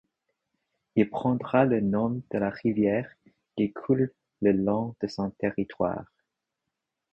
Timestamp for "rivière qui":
2.49-3.71